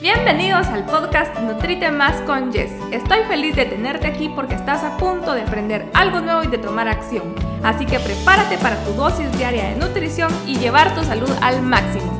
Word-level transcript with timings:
Bienvenidos 0.00 0.66
al 0.68 0.86
podcast 0.86 1.38
Nutrite 1.40 1.90
Más 1.90 2.22
con 2.22 2.50
Jess. 2.50 2.72
Estoy 2.90 3.18
feliz 3.24 3.54
de 3.54 3.66
tenerte 3.66 4.06
aquí 4.06 4.30
porque 4.34 4.54
estás 4.54 4.82
a 4.82 4.96
punto 4.96 5.34
de 5.34 5.42
aprender 5.42 5.90
algo 5.92 6.20
nuevo 6.20 6.42
y 6.42 6.46
de 6.46 6.56
tomar 6.56 6.88
acción. 6.88 7.34
Así 7.62 7.84
que 7.84 8.00
prepárate 8.00 8.56
para 8.56 8.82
tu 8.82 8.92
dosis 8.94 9.30
diaria 9.36 9.68
de 9.68 9.76
nutrición 9.76 10.32
y 10.46 10.56
llevar 10.56 10.94
tu 10.94 11.04
salud 11.04 11.30
al 11.42 11.60
máximo. 11.60 12.18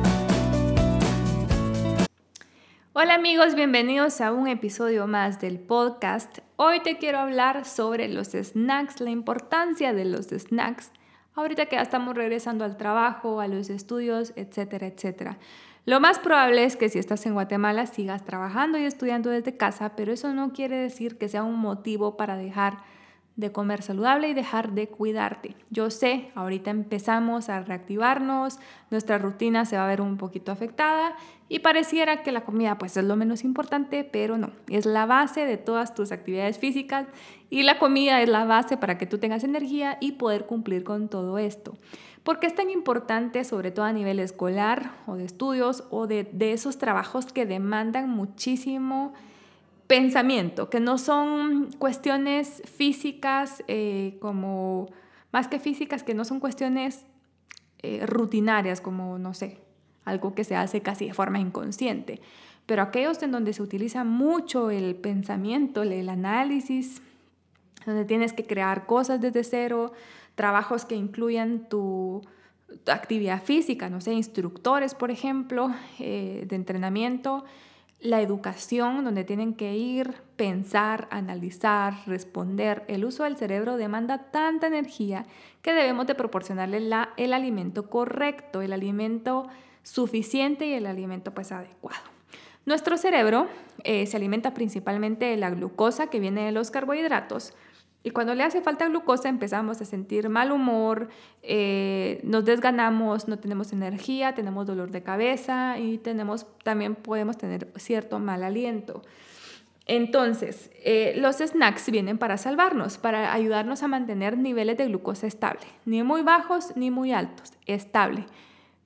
Hola 2.93 3.15
amigos, 3.15 3.55
bienvenidos 3.55 4.21
a 4.21 4.31
un 4.31 4.47
episodio 4.47 5.07
más 5.07 5.41
del 5.41 5.57
podcast. 5.57 6.37
Hoy 6.57 6.81
te 6.81 6.99
quiero 6.99 7.17
hablar 7.17 7.65
sobre 7.65 8.07
los 8.09 8.27
snacks, 8.27 9.01
la 9.01 9.09
importancia 9.09 9.91
de 9.91 10.05
los 10.05 10.27
snacks. 10.27 10.91
Ahorita 11.33 11.65
que 11.65 11.77
ya 11.77 11.81
estamos 11.81 12.13
regresando 12.13 12.63
al 12.63 12.77
trabajo, 12.77 13.41
a 13.41 13.47
los 13.47 13.71
estudios, 13.71 14.33
etcétera, 14.35 14.85
etcétera. 14.85 15.39
Lo 15.85 15.99
más 15.99 16.19
probable 16.19 16.63
es 16.63 16.75
que 16.75 16.89
si 16.89 16.99
estás 16.99 17.25
en 17.25 17.33
Guatemala 17.33 17.87
sigas 17.87 18.23
trabajando 18.23 18.77
y 18.77 18.83
estudiando 18.83 19.31
desde 19.31 19.57
casa, 19.57 19.95
pero 19.95 20.13
eso 20.13 20.31
no 20.31 20.53
quiere 20.53 20.77
decir 20.77 21.17
que 21.17 21.27
sea 21.27 21.43
un 21.43 21.57
motivo 21.57 22.17
para 22.17 22.35
dejar 22.37 22.77
de 23.35 23.51
comer 23.51 23.81
saludable 23.81 24.29
y 24.29 24.35
dejar 24.35 24.73
de 24.73 24.89
cuidarte. 24.89 25.55
Yo 25.71 25.89
sé, 25.89 26.29
ahorita 26.35 26.69
empezamos 26.69 27.49
a 27.49 27.61
reactivarnos, 27.61 28.59
nuestra 28.91 29.17
rutina 29.17 29.65
se 29.65 29.77
va 29.77 29.85
a 29.85 29.87
ver 29.87 30.01
un 30.01 30.17
poquito 30.17 30.51
afectada 30.51 31.15
y 31.49 31.59
pareciera 31.59 32.21
que 32.21 32.31
la 32.31 32.41
comida 32.41 32.77
pues 32.77 32.95
es 32.97 33.03
lo 33.03 33.15
menos 33.15 33.43
importante, 33.43 34.03
pero 34.03 34.37
no, 34.37 34.51
es 34.69 34.85
la 34.85 35.07
base 35.07 35.45
de 35.45 35.57
todas 35.57 35.95
tus 35.95 36.11
actividades 36.11 36.59
físicas 36.59 37.07
y 37.49 37.63
la 37.63 37.79
comida 37.79 38.21
es 38.21 38.29
la 38.29 38.45
base 38.45 38.77
para 38.77 38.99
que 38.99 39.07
tú 39.07 39.17
tengas 39.17 39.43
energía 39.43 39.97
y 39.99 40.13
poder 40.13 40.45
cumplir 40.45 40.83
con 40.83 41.09
todo 41.09 41.39
esto. 41.39 41.73
¿Por 42.23 42.39
qué 42.39 42.47
es 42.47 42.55
tan 42.55 42.69
importante, 42.69 43.43
sobre 43.43 43.71
todo 43.71 43.85
a 43.85 43.93
nivel 43.93 44.19
escolar 44.19 44.91
o 45.07 45.15
de 45.15 45.25
estudios 45.25 45.85
o 45.89 46.05
de, 46.05 46.27
esos 46.39 46.77
trabajos 46.77 47.25
que 47.25 47.47
demandan 47.47 48.09
muchísimo 48.09 49.13
pensamiento, 49.87 50.69
que 50.69 50.79
no 50.79 50.97
son 50.97 51.71
cuestiones 51.79 52.61
físicas 52.65 53.63
eh, 53.67 54.17
como, 54.21 54.87
más 55.31 55.47
que 55.47 55.59
físicas, 55.59 56.03
que 56.03 56.13
no 56.13 56.23
son 56.23 56.39
cuestiones 56.39 57.05
eh, 57.79 58.05
rutinarias 58.05 58.81
como, 58.81 59.17
no 59.17 59.33
sé, 59.33 59.59
algo 60.05 60.35
que 60.35 60.43
se 60.43 60.55
hace 60.55 60.81
casi 60.81 61.07
de 61.07 61.13
forma 61.13 61.39
inconsciente, 61.39 62.21
pero 62.67 62.83
aquellos 62.83 63.21
en 63.23 63.31
donde 63.31 63.53
se 63.53 63.63
utiliza 63.63 64.03
mucho 64.03 64.69
el 64.69 64.95
pensamiento, 64.95 65.81
el 65.81 66.07
análisis, 66.07 67.01
donde 67.85 68.05
tienes 68.05 68.33
que 68.33 68.45
crear 68.45 68.85
cosas 68.85 69.21
desde 69.21 69.43
cero, 69.43 69.93
trabajos 70.35 70.85
que 70.85 70.95
incluyan 70.95 71.67
tu, 71.69 72.21
actividad 72.87 73.43
física, 73.43 73.89
no 73.89 74.01
sé, 74.01 74.13
instructores, 74.13 74.95
por 74.95 75.11
ejemplo, 75.11 75.71
eh, 75.99 76.45
de 76.47 76.55
entrenamiento, 76.55 77.43
la 77.99 78.21
educación, 78.21 79.03
donde 79.03 79.23
tienen 79.23 79.53
que 79.53 79.75
ir, 79.75 80.15
pensar, 80.35 81.07
analizar, 81.11 81.93
responder. 82.07 82.83
El 82.87 83.05
uso 83.05 83.25
del 83.25 83.37
cerebro 83.37 83.77
demanda 83.77 84.31
tanta 84.31 84.67
energía 84.67 85.25
que 85.61 85.73
debemos 85.73 86.07
de 86.07 86.15
proporcionarle 86.15 86.79
la, 86.79 87.09
el 87.17 87.33
alimento 87.33 87.89
correcto, 87.89 88.61
el 88.61 88.73
alimento 88.73 89.47
suficiente 89.83 90.65
y 90.65 90.73
el 90.73 90.87
alimento 90.87 91.33
pues 91.33 91.51
adecuado. 91.51 92.01
Nuestro 92.65 92.97
cerebro 92.97 93.47
eh, 93.83 94.05
se 94.05 94.17
alimenta 94.17 94.53
principalmente 94.53 95.25
de 95.25 95.37
la 95.37 95.49
glucosa 95.49 96.07
que 96.07 96.19
viene 96.19 96.45
de 96.45 96.51
los 96.51 96.71
carbohidratos, 96.71 97.53
y 98.03 98.09
cuando 98.11 98.33
le 98.33 98.43
hace 98.43 98.61
falta 98.61 98.87
glucosa 98.87 99.29
empezamos 99.29 99.79
a 99.81 99.85
sentir 99.85 100.29
mal 100.29 100.51
humor, 100.51 101.09
eh, 101.43 102.19
nos 102.23 102.43
desganamos, 102.45 103.27
no 103.27 103.37
tenemos 103.37 103.73
energía, 103.73 104.33
tenemos 104.33 104.65
dolor 104.65 104.89
de 104.89 105.03
cabeza 105.03 105.77
y 105.77 105.99
tenemos, 105.99 106.47
también 106.63 106.95
podemos 106.95 107.37
tener 107.37 107.71
cierto 107.77 108.19
mal 108.19 108.43
aliento. 108.43 109.03
Entonces, 109.85 110.71
eh, 110.83 111.13
los 111.17 111.37
snacks 111.37 111.91
vienen 111.91 112.17
para 112.17 112.37
salvarnos, 112.37 112.97
para 112.97 113.33
ayudarnos 113.33 113.83
a 113.83 113.87
mantener 113.87 114.37
niveles 114.37 114.77
de 114.77 114.87
glucosa 114.87 115.27
estable, 115.27 115.65
ni 115.85 116.01
muy 116.01 116.21
bajos 116.21 116.75
ni 116.75 116.89
muy 116.89 117.13
altos, 117.13 117.53
estable. 117.65 118.25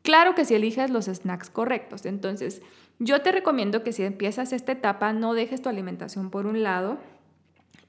Claro 0.02 0.36
que 0.36 0.46
si 0.46 0.56
eliges 0.56 0.90
los 0.90 1.06
snacks 1.06 1.50
correctos. 1.50 2.06
Entonces, 2.06 2.62
yo 3.00 3.22
te 3.22 3.32
recomiendo 3.32 3.84
que 3.84 3.92
si 3.92 4.04
empiezas 4.04 4.54
esta 4.54 4.72
etapa, 4.72 5.14
no 5.14 5.34
dejes 5.34 5.62
tu 5.62 5.70
alimentación 5.70 6.30
por 6.30 6.46
un 6.46 6.64
lado, 6.64 6.98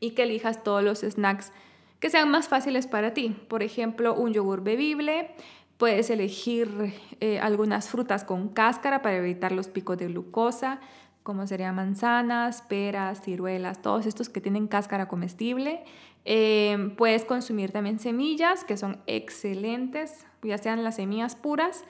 y 0.01 0.11
que 0.13 0.25
elijas 0.25 0.63
todos 0.63 0.83
los 0.83 1.01
snacks 1.01 1.53
que 2.01 2.11
sean 2.11 2.31
más 2.31 2.49
fáciles 2.49 2.87
para 2.87 3.15
ti. 3.15 3.37
Por 3.49 3.63
ejemplo, 3.63 4.15
un 4.15 4.33
yogur 4.33 4.63
bebible. 4.63 5.31
Puedes 5.79 6.11
elegir 6.11 6.95
eh, 7.21 7.39
algunas 7.39 7.89
frutas 7.89 8.25
con 8.25 8.49
cáscara 8.49 9.03
para 9.03 9.17
evitar 9.17 9.53
los 9.53 9.69
picos 9.69 9.99
de 9.99 10.07
glucosa, 10.07 10.81
como 11.23 11.47
serían 11.47 11.75
manzanas, 11.75 12.63
peras, 12.63 13.21
ciruelas, 13.23 13.83
todos 13.83 14.07
estos 14.07 14.29
que 14.29 14.41
tienen 14.41 14.69
cáscara 14.69 15.09
comestible. 15.09 15.85
Eh, 16.25 16.95
puedes 16.97 17.25
consumir 17.25 17.73
también 17.73 17.99
semillas, 17.99 18.65
que 18.65 18.77
son 18.77 19.01
excelentes, 19.07 20.27
ya 20.43 20.59
sean 20.59 20.83
las 20.83 20.97
semillas 20.97 21.37
puras 21.37 21.85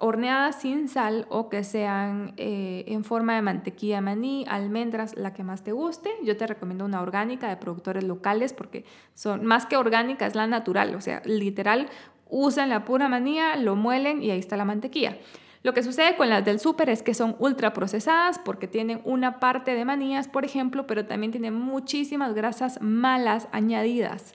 horneadas 0.00 0.60
sin 0.60 0.88
sal 0.88 1.26
o 1.28 1.48
que 1.48 1.64
sean 1.64 2.32
eh, 2.36 2.84
en 2.86 3.04
forma 3.04 3.34
de 3.34 3.42
mantequilla 3.42 4.00
maní, 4.00 4.44
almendras, 4.48 5.16
la 5.16 5.32
que 5.32 5.44
más 5.44 5.62
te 5.62 5.72
guste. 5.72 6.10
Yo 6.22 6.36
te 6.36 6.46
recomiendo 6.46 6.84
una 6.84 7.02
orgánica 7.02 7.48
de 7.48 7.56
productores 7.56 8.04
locales 8.04 8.52
porque 8.52 8.84
son 9.14 9.44
más 9.44 9.66
que 9.66 9.76
orgánica, 9.76 10.26
es 10.26 10.34
la 10.34 10.46
natural, 10.46 10.94
o 10.94 11.00
sea, 11.00 11.22
literal, 11.24 11.88
usan 12.28 12.68
la 12.68 12.84
pura 12.84 13.08
manía, 13.08 13.56
lo 13.56 13.76
muelen 13.76 14.22
y 14.22 14.30
ahí 14.30 14.38
está 14.38 14.56
la 14.56 14.64
mantequilla. 14.64 15.16
Lo 15.62 15.74
que 15.74 15.82
sucede 15.82 16.16
con 16.16 16.28
las 16.28 16.44
del 16.44 16.60
súper 16.60 16.88
es 16.88 17.02
que 17.02 17.14
son 17.14 17.34
ultra 17.38 17.72
procesadas 17.72 18.38
porque 18.38 18.68
tienen 18.68 19.00
una 19.04 19.40
parte 19.40 19.74
de 19.74 19.84
manías, 19.84 20.28
por 20.28 20.44
ejemplo, 20.44 20.86
pero 20.86 21.06
también 21.06 21.32
tienen 21.32 21.54
muchísimas 21.54 22.34
grasas 22.34 22.80
malas 22.80 23.48
añadidas. 23.50 24.34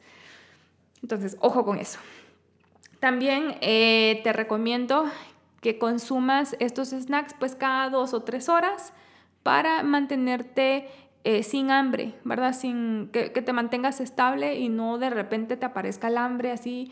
Entonces, 1.02 1.38
ojo 1.40 1.66
con 1.66 1.78
eso. 1.78 2.00
También 3.00 3.56
eh, 3.62 4.22
te 4.24 4.32
recomiendo 4.34 5.06
que 5.64 5.80
consumas 5.80 6.56
estos 6.60 6.90
snacks 6.90 7.34
pues 7.40 7.56
cada 7.56 7.90
dos 7.90 8.14
o 8.14 8.22
tres 8.22 8.50
horas 8.50 8.94
para 9.44 9.82
mantenerte 9.82 10.88
eh, 11.24 11.42
sin 11.42 11.72
hambre, 11.72 12.16
¿verdad? 12.26 12.54
Sin 12.54 13.10
que, 13.14 13.30
te 13.30 13.54
mantengas 13.54 14.02
estable 14.02 14.60
y 14.60 14.68
no 14.68 14.98
de 14.98 15.10
repente 15.10 15.56
te 15.56 15.66
aparezca 15.66 16.10
el 16.10 16.18
hambre 16.18 16.52
así 16.52 16.92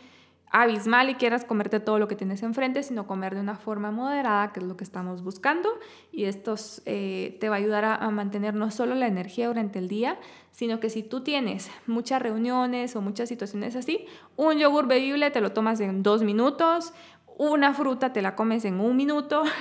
abismal 0.50 1.08
y 1.08 1.14
quieras 1.14 1.44
comerte 1.44 1.80
todo 1.80 1.98
lo 1.98 2.08
que 2.08 2.16
tienes 2.16 2.42
enfrente, 2.42 2.82
sino 2.82 3.06
comer 3.06 3.34
de 3.34 3.40
una 3.40 3.56
forma 3.56 3.90
moderada, 3.90 4.52
que 4.52 4.60
es 4.60 4.66
lo 4.66 4.76
que 4.76 4.84
estamos 4.84 5.22
buscando. 5.22 5.70
Y 6.12 6.24
esto 6.24 6.54
eh, 6.84 7.38
te 7.40 7.48
va 7.48 7.56
a 7.56 7.58
ayudar 7.58 7.84
a, 7.84 8.10
mantener 8.10 8.54
no 8.54 8.70
solo 8.70 8.94
la 8.94 9.06
energía 9.06 9.48
durante 9.48 9.78
el 9.78 9.88
día, 9.88 10.18
sino 10.50 10.78
que 10.78 10.90
si 10.90 11.02
tú 11.02 11.22
tienes 11.22 11.70
muchas 11.86 12.20
reuniones 12.20 12.94
o 12.96 13.00
muchas 13.00 13.30
situaciones 13.30 13.76
así, 13.76 14.04
un 14.36 14.58
yogur 14.58 14.86
bebible 14.86 15.30
te 15.30 15.40
lo 15.40 15.52
tomas 15.52 15.80
en 15.80 16.02
dos 16.02 16.22
minutos, 16.22 16.92
una 17.38 17.74
fruta 17.74 18.12
te 18.12 18.22
la 18.22 18.34
comes 18.34 18.64
en 18.64 18.80
un 18.80 18.96
minuto. 18.96 19.42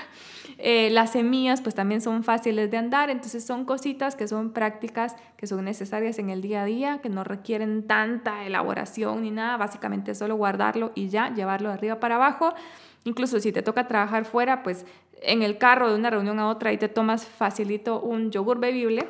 Eh, 0.63 0.89
las 0.91 1.13
semillas 1.13 1.59
pues 1.61 1.73
también 1.73 2.01
son 2.01 2.23
fáciles 2.23 2.69
de 2.69 2.77
andar, 2.77 3.09
entonces 3.09 3.43
son 3.43 3.65
cositas 3.65 4.15
que 4.15 4.27
son 4.27 4.51
prácticas, 4.51 5.15
que 5.35 5.47
son 5.47 5.65
necesarias 5.65 6.19
en 6.19 6.29
el 6.29 6.41
día 6.41 6.61
a 6.61 6.65
día, 6.65 6.99
que 7.01 7.09
no 7.09 7.23
requieren 7.23 7.87
tanta 7.87 8.45
elaboración 8.45 9.23
ni 9.23 9.31
nada, 9.31 9.57
básicamente 9.57 10.13
solo 10.13 10.35
guardarlo 10.35 10.91
y 10.93 11.09
ya, 11.09 11.33
llevarlo 11.33 11.69
de 11.69 11.75
arriba 11.75 11.99
para 11.99 12.15
abajo. 12.15 12.53
Incluso 13.05 13.39
si 13.39 13.51
te 13.51 13.63
toca 13.63 13.87
trabajar 13.87 14.25
fuera, 14.25 14.61
pues 14.61 14.85
en 15.23 15.41
el 15.41 15.57
carro 15.57 15.89
de 15.89 15.95
una 15.95 16.11
reunión 16.11 16.37
a 16.37 16.47
otra 16.47 16.71
y 16.73 16.77
te 16.77 16.89
tomas 16.89 17.25
facilito 17.25 17.99
un 17.99 18.29
yogur 18.29 18.59
bebible 18.59 19.07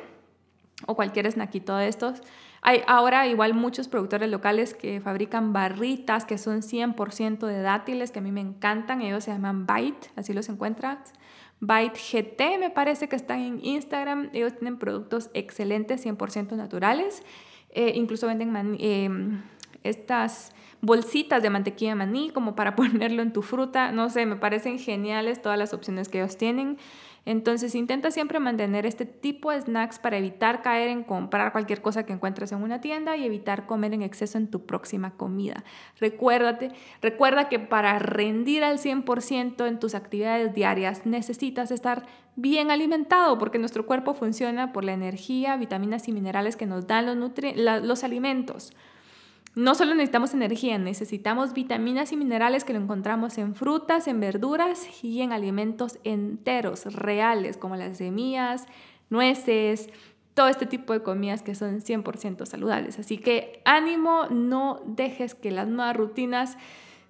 o 0.86 0.94
cualquier 0.94 1.30
snackito 1.30 1.76
de 1.76 1.88
estos 1.88 2.22
hay 2.64 2.82
ahora 2.86 3.26
igual 3.26 3.54
muchos 3.54 3.88
productores 3.88 4.30
locales 4.30 4.72
que 4.72 5.00
fabrican 5.00 5.52
barritas 5.52 6.24
que 6.24 6.38
son 6.38 6.62
100% 6.62 7.44
de 7.44 7.60
dátiles, 7.60 8.12
que 8.12 8.20
a 8.20 8.22
mí 8.22 8.30
me 8.30 8.40
encantan. 8.40 9.02
Ellos 9.02 9.24
se 9.24 9.32
llaman 9.32 9.66
Byte, 9.66 10.12
así 10.14 10.32
los 10.32 10.48
encuentras. 10.48 11.12
Byte 11.58 11.98
GT 11.98 12.58
me 12.60 12.70
parece 12.70 13.08
que 13.08 13.16
están 13.16 13.40
en 13.40 13.64
Instagram. 13.64 14.30
Ellos 14.32 14.56
tienen 14.56 14.78
productos 14.78 15.28
excelentes, 15.34 16.06
100% 16.06 16.52
naturales. 16.52 17.24
Eh, 17.70 17.94
incluso 17.96 18.28
venden 18.28 18.76
em, 18.78 19.42
estas 19.82 20.52
bolsitas 20.82 21.42
de 21.42 21.50
mantequilla 21.50 21.96
maní 21.96 22.30
como 22.30 22.54
para 22.54 22.76
ponerlo 22.76 23.22
en 23.22 23.32
tu 23.32 23.42
fruta. 23.42 23.90
No 23.90 24.08
sé, 24.08 24.24
me 24.24 24.36
parecen 24.36 24.78
geniales 24.78 25.42
todas 25.42 25.58
las 25.58 25.74
opciones 25.74 26.08
que 26.08 26.18
ellos 26.18 26.36
tienen. 26.36 26.78
Entonces 27.24 27.74
intenta 27.74 28.10
siempre 28.10 28.40
mantener 28.40 28.84
este 28.84 29.06
tipo 29.06 29.52
de 29.52 29.60
snacks 29.60 29.98
para 29.98 30.18
evitar 30.18 30.62
caer 30.62 30.88
en 30.88 31.04
comprar 31.04 31.52
cualquier 31.52 31.80
cosa 31.80 32.04
que 32.04 32.12
encuentres 32.12 32.50
en 32.52 32.62
una 32.62 32.80
tienda 32.80 33.16
y 33.16 33.24
evitar 33.24 33.66
comer 33.66 33.94
en 33.94 34.02
exceso 34.02 34.38
en 34.38 34.48
tu 34.48 34.66
próxima 34.66 35.12
comida. 35.12 35.62
Recuérdate, 36.00 36.72
recuerda 37.00 37.48
que 37.48 37.60
para 37.60 37.98
rendir 37.98 38.64
al 38.64 38.78
100% 38.78 39.66
en 39.68 39.78
tus 39.78 39.94
actividades 39.94 40.52
diarias 40.52 41.06
necesitas 41.06 41.70
estar 41.70 42.06
bien 42.34 42.70
alimentado 42.70 43.38
porque 43.38 43.58
nuestro 43.58 43.86
cuerpo 43.86 44.14
funciona 44.14 44.72
por 44.72 44.84
la 44.84 44.92
energía, 44.92 45.56
vitaminas 45.56 46.08
y 46.08 46.12
minerales 46.12 46.56
que 46.56 46.66
nos 46.66 46.86
dan 46.86 47.06
los, 47.06 47.32
los 47.82 48.04
alimentos. 48.04 48.72
No 49.54 49.74
solo 49.74 49.94
necesitamos 49.94 50.32
energía, 50.32 50.78
necesitamos 50.78 51.52
vitaminas 51.52 52.12
y 52.12 52.16
minerales 52.16 52.64
que 52.64 52.72
lo 52.72 52.78
encontramos 52.78 53.36
en 53.36 53.54
frutas, 53.54 54.08
en 54.08 54.18
verduras 54.18 55.04
y 55.04 55.20
en 55.20 55.32
alimentos 55.32 55.98
enteros, 56.04 56.86
reales, 56.94 57.58
como 57.58 57.76
las 57.76 57.98
semillas, 57.98 58.66
nueces, 59.10 59.90
todo 60.34 60.48
este 60.48 60.64
tipo 60.64 60.94
de 60.94 61.02
comidas 61.02 61.42
que 61.42 61.54
son 61.54 61.80
100% 61.80 62.46
saludables. 62.46 62.98
Así 62.98 63.18
que 63.18 63.60
ánimo, 63.66 64.26
no 64.30 64.80
dejes 64.86 65.34
que 65.34 65.50
las 65.50 65.68
nuevas 65.68 65.96
rutinas 65.96 66.56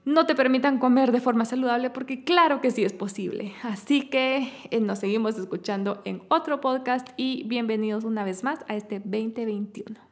no 0.05 0.27
te 0.27 0.35
permitan 0.35 0.79
comer 0.79 1.13
de 1.13 1.21
forma 1.21 1.45
saludable 1.45 1.91
porque 1.91 2.25
claro 2.25 2.61
que 2.61 2.73
sí 2.73 2.83
es 2.83 2.93
posible. 2.93 3.53
Así 3.63 4.09
que 4.09 4.53
eh, 4.71 4.81
nos 4.81 4.99
seguimos 4.99 5.39
escuchando 5.39 6.03
en 6.05 6.23
otro 6.27 6.61
podcast 6.61 7.09
y 7.17 7.45
bienvenidos 7.45 8.03
una 8.03 8.25
vez 8.25 8.43
más 8.43 8.65
a 8.67 8.75
este 8.75 8.99
2021. 8.99 10.12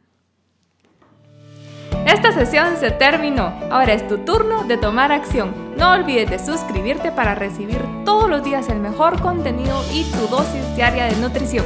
Esta 2.12 2.32
sesión 2.32 2.76
se 2.80 2.90
terminó. 2.90 3.54
Ahora 3.70 3.92
es 3.92 4.08
tu 4.08 4.18
turno 4.18 4.64
de 4.64 4.76
tomar 4.76 5.12
acción. 5.12 5.54
No 5.76 5.92
olvides 5.92 6.28
de 6.28 6.40
suscribirte 6.40 7.12
para 7.12 7.36
recibir 7.36 7.80
todos 8.04 8.28
los 8.28 8.42
días 8.42 8.68
el 8.68 8.80
mejor 8.80 9.20
contenido 9.22 9.80
y 9.92 10.02
tu 10.10 10.26
dosis 10.26 10.74
diaria 10.74 11.04
de 11.04 11.14
nutrición. 11.14 11.64